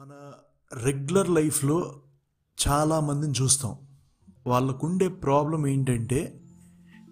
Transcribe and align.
మన 0.00 0.12
రెగ్యులర్ 0.82 1.30
లైఫ్లో 1.30 1.94
చాలామందిని 2.68 3.34
చూస్తాం. 3.42 3.76
వాళ్ళకుండే 4.46 5.08
ప్రాబ్లం 5.08 5.66
ఏంటంటే 5.66 6.40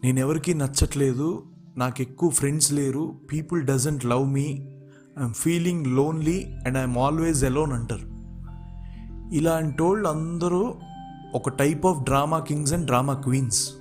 నేను 0.04 0.18
ఎవరికీ 0.18 0.54
నచ్చట్లేదు 0.54 1.44
నాకు 1.76 2.02
ఎక్కువ 2.02 2.30
ఫ్రెండ్స్ 2.30 2.72
లేరు 2.72 3.20
people 3.32 3.62
doesn't 3.62 4.06
love 4.06 4.28
me 4.28 4.46
I'm 5.18 5.34
feeling 5.34 5.86
lonely 5.86 6.44
and 6.66 6.78
I'm 6.78 6.98
always 6.98 7.44
alone 7.44 7.72
అంటారు. 7.72 8.06
ఇలాంటి 9.34 9.82
వాళ్ళు 9.82 10.08
అందరూ 10.08 10.74
ఒక 11.34 11.48
type 11.48 11.86
of 11.86 12.02
drama 12.02 12.38
kings 12.38 12.72
and 12.72 12.86
drama 12.86 13.14
queens. 13.14 13.72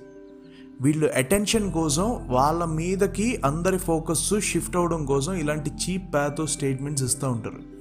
వీళ్ళు 0.80 1.06
అటెన్షన్ 1.06 1.72
కోసం 1.72 2.26
వాళ్ళ 2.26 2.64
మీదకి 2.64 3.42
అందరి 3.44 3.78
ఫోకస్ 3.78 4.40
షిఫ్ట్ 4.40 4.76
అవడం 4.76 5.06
కోసం 5.06 5.32
ఇలాంటి 5.32 5.70
చీప్ 5.70 6.14
ప్యాతో 6.14 6.46
స్టేట్మెంట్స్ 6.46 7.04
ఇస్తూ 7.04 7.30
ఉంటారు. 7.30 7.77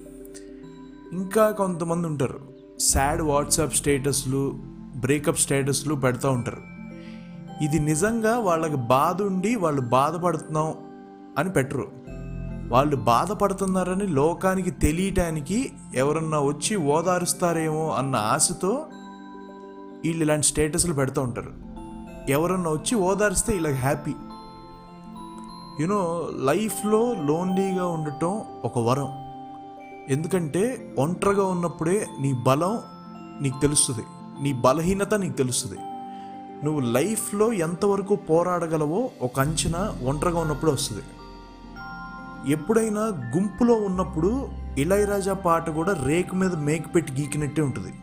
ఇంకా 1.13 1.51
కొంతమంది 1.51 2.07
ఉంటారు. 2.07 2.39
సాడ్ 2.79 3.21
వాట్సాప్ 3.21 3.75
స్టేటస్లు 3.75 4.53
బ్రేకప్ 4.95 5.37
స్టేటస్లు 5.37 5.95
పెడతా 5.95 6.29
ఉంటారు. 6.29 6.57
ఇది 7.63 7.79
నిజంగా 7.79 8.39
వాళ్ళకి 8.39 8.75
బాధ 8.75 9.21
ఉండి 9.21 9.55
వాళ్ళు 9.55 9.81
బాధపడుతున్నాం 9.81 10.73
అని 11.37 11.49
పెట్టరు. 11.49 11.91
వాళ్ళు 12.67 12.95
బాధపడుతున్నారని 12.95 14.07
లోకానికి 14.07 14.71
తెలియటానికి 14.71 15.73
ఎవరన్నా 15.95 16.39
వచ్చి 16.39 16.75
ఓదారుస్తారేమో 16.75 17.91
అన్న 17.91 18.15
ఆశతో 18.15 18.85
వీళ్ళు 20.05 20.23
ఇలాంటి 20.23 20.47
స్టేటస్లు 20.47 20.93
పెడుతూ 20.93 21.21
ఉంటారు. 21.21 21.51
ఎవరన్నా 22.29 22.69
వచ్చి 22.69 22.95
ఓదారిస్తే 22.95 23.53
వీళ్ళకి 23.53 23.77
హ్యాపీ 23.77 24.13
యునో 25.79 26.29
లైఫ్లో 26.33 27.15
లోన్లీగా 27.23 27.87
ఉండటం 27.87 28.41
ఒక 28.65 28.79
వరం. 28.79 29.26
ఎందుకంటే 30.09 30.93
ఒంటరిగా 30.99 31.45
ఉన్నప్పుడే 31.45 32.07
నీ 32.21 32.33
బలం 32.33 32.79
నీకు 33.41 33.61
తెలుస్తుంది. 33.61 34.03
నీ 34.41 34.53
బలహీనత 34.53 35.13
నీకు 35.13 35.33
తెలుస్తుంది. 35.33 35.77
నువ్వు 36.65 36.79
లైఫ్లో 36.79 37.53
ఎంతవరకు 37.53 38.15
పోరాడగలవో 38.15 39.09
ఒక 39.21 39.39
అంచనా 39.39 39.95
ఒంటరిగా 40.03 40.39
ఉన్నప్పుడు 40.39 40.71
వస్తుంది. 40.71 41.03
ఎప్పుడైనా 42.51 43.01
గుంపులో 43.35 43.73
ఉన్నప్పుడు 43.73 44.49
ఇళయరాజా 44.77 45.33
పాట 45.33 45.69
కూడా 45.69 46.03
రేకు 46.05 46.35
మీద 46.35 46.55
మేక్ 46.55 46.95
పెట్టి 46.95 47.13
గీకినట్టే 47.13 47.61
ఉంటుంది. 47.61 47.93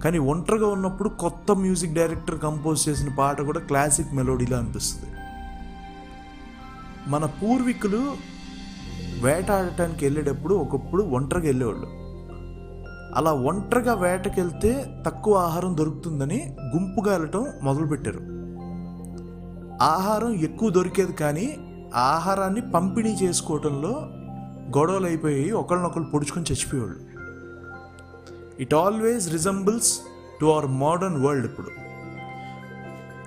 కానీ 0.00 0.18
ఒంటరిగా 0.18 0.68
ఉన్నప్పుడు 0.68 1.08
కొత్త 1.08 1.52
మ్యూజిక్ 1.52 1.92
డైరెక్టర్ 1.92 2.40
కంపోజ్ 2.40 2.88
చేసిన 2.88 3.08
పాట 3.18 3.40
కూడా 3.40 3.60
క్లాసిక్ 3.60 4.14
మెలోడీలా 4.14 4.58
అనిపిస్తుంది. 4.58 5.12
మన 7.10 7.24
పూర్వీకులు 7.24 8.12
వేటాడటానికి 9.22 10.04
వెళ్ళేటప్పుడు 10.04 10.54
ఒకప్పుడు 10.54 11.02
ఒంటరిగా 11.02 11.44
వెళ్ళేవాళ్ళు 11.44 11.88
అలా 13.16 13.32
ఒంటరిగా 13.32 13.94
వేటకెళ్తే 13.94 14.72
తక్కువ 15.06 15.34
ఆహారం 15.36 15.76
దొరుకుతుందని 15.76 16.56
గుంపుగా 16.76 17.12
వెళ్ళటం 17.12 17.46
మొదలుపెట్టారు. 17.62 18.20
ఆహారం 19.82 20.34
ఎక్కువ 20.34 20.70
దొరికేది 20.70 21.12
కానీ 21.12 21.46
ఆహారాన్ని 21.94 22.60
పంపిణీ 22.70 23.16
చేసుకోవటంలో 23.22 23.92
గొడవలు 24.76 25.06
అయిపోయి 25.06 25.50
ఒకళ్ళనొకళ్ళు 25.50 26.08
పొడుచుకొని 26.10 26.46
చచ్చిపోయేవాళ్ళు. 26.52 26.98
It 28.60 28.74
always 28.74 29.32
resembles 29.32 30.00
to 30.40 30.46
our 30.46 30.66
modern 30.66 31.26
world 31.26 31.46
ఇప్పుడు. 31.46 31.70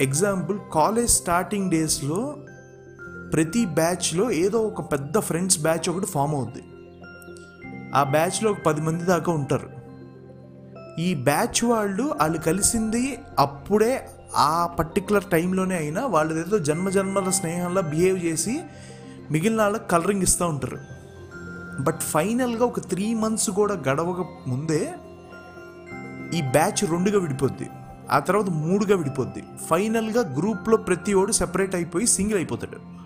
ఎగ్జాంపుల్ 0.01 0.59
కాలేజ్ 0.73 1.11
స్టార్టింగ్ 1.11 1.71
డేస్లో 1.71 2.37
ప్రతి 3.33 3.65
బ్యాచ్లో 3.65 4.31
ఏదో 4.31 4.59
ఒక 4.61 4.91
పెద్ద 4.91 5.19
ఫ్రెండ్స్ 5.19 5.59
బ్యాచ్ 5.59 5.89
ఒకటి 5.89 6.05
ఫామ్ 6.05 6.35
అవుద్ది. 6.35 6.63
ఆ 7.95 8.03
బ్యాచ్లో 8.03 8.51
ఒక 8.51 8.57
పది 8.65 8.81
మంది 8.81 9.03
దాకా 9.03 9.31
ఉంటారు. 9.31 9.69
ఈ 10.99 11.13
బ్యాచ్ 11.13 11.63
వాళ్ళు 11.63 12.03
వాళ్ళు 12.03 12.37
కలిసింది 12.37 13.17
అప్పుడే 13.39 14.09
ఆ 14.35 14.67
పర్టికులర్ 14.79 15.23
టైంలోనే 15.23 15.75
అయినా 15.75 16.05
వాళ్ళు 16.05 16.35
ఏదో 16.35 16.57
జన్మ 16.57 16.89
జన్మల 16.89 17.29
స్నేహంలో 17.29 17.81
బిహేవ్ 17.81 18.25
చేసి 18.25 18.59
మిగిలిన 19.31 19.61
వాళ్ళకి 19.61 19.89
కలరింగ్ 19.89 20.21
ఇస్తూ 20.21 20.47
ఉంటారు. 20.47 20.77
బట్ 21.81 21.99
ఫైనల్గా 21.99 22.65
ఒక 22.65 22.79
త్రీ 22.79 23.13
మంత్స్ 23.13 23.49
కూడా 23.49 23.73
గడవక 23.73 24.25
ముందే 24.47 24.93
ఈ 26.33 26.41
బ్యాచ్ 26.41 26.91
రెండుగా 26.91 27.19
విడిపోద్ది. 27.19 27.69
ఆ 28.11 28.19
తర్వాత 28.19 28.45
మూడుగా 28.45 28.97
విడిపోద్ది. 28.97 29.43
ఫైనల్గా 29.69 30.33
గ్రూప్లో 30.33 30.77
ప్రతి 30.77 31.13
ఓడు 31.13 31.31
సెపరేట్ 31.31 31.75
అయిపోయి 31.75 32.07
సింగిల్ 32.07 32.35
అయిపోతాడు. 32.35 33.00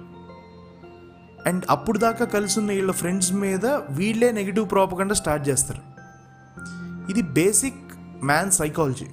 అండ్ 1.46 1.66
అప్పుడు 1.70 1.98
దాకా 1.98 2.26
కలిసి 2.26 2.60
ఉన్న 2.60 2.72
వీళ్ళ 2.72 2.92
ఫ్రెండ్స్ 2.92 3.34
మీద 3.34 3.66
వీళ్ళే 3.66 4.32
నెగిటివ్ 4.32 4.72
ప్రాపకుండా 4.72 5.14
స్టార్ట్ 5.14 5.50
చేస్తారు. 5.50 5.82
ఇది 7.10 7.22
బేసిక్ 7.22 7.76
మ్యాన్ 8.24 8.52
సైకాలజీ. 8.52 9.08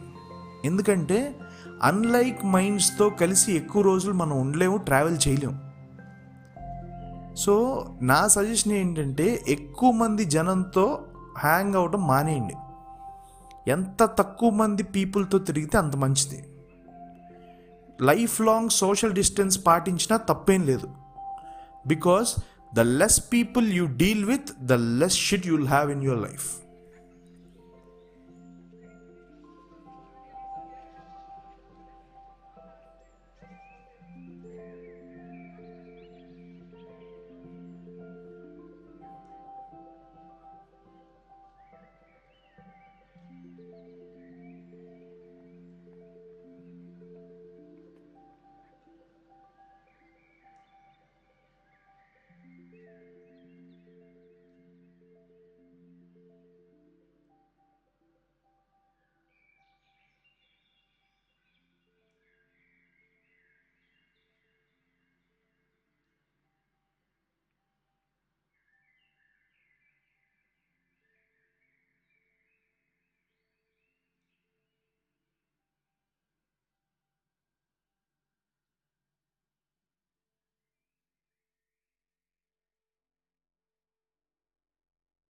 ఎందుకంటే 0.65 1.37
అన్లైక్ 1.83 2.45
మైండ్స్తో 2.45 3.11
కలిసి 3.11 3.53
ఎక్కువ 3.53 3.83
రోజులు 3.83 4.13
మనం 4.13 4.41
ఉండలేము 4.41 4.77
ట్రావెల్ 4.77 5.19
చేయలేము. 5.29 5.73
సో 7.35 7.87
నా 8.03 8.29
సజెషన్ 8.29 8.73
ఏంటంటే 8.73 9.45
ఎక్కువ 9.49 9.91
మంది 9.91 10.25
జనంతో 10.25 11.05
హ్యాంగ్ 11.39 11.75
అవడం 11.75 12.07
మానేయండి. 12.07 12.55
ఎంత 13.71 14.05
తక్కువ 14.05 14.51
మంది 14.51 14.83
పీపుల్తో 14.83 15.39
తిరిగితే 15.39 15.79
అంత 15.79 15.97
మంచిది. 15.97 16.45
లైఫ్ 18.01 18.41
లాంగ్ 18.41 18.71
సోషల్ 18.71 19.13
డిస్టెన్స్ 19.13 19.67
పాటించినా 19.67 20.17
తప్పేం 20.17 20.63
లేదు. 20.63 20.89
because 21.87 22.43
the 22.75 22.85
less 22.85 23.19
people 23.19 23.63
you 23.63 23.89
deal 23.89 24.27
with, 24.27 24.67
the 24.67 24.79
less 24.79 25.15
shit 25.15 25.45
you'll 25.45 25.67
have 25.67 25.91
in 25.91 26.01
your 26.01 26.17
life. 26.17 26.62